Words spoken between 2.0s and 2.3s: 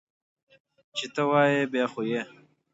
دي!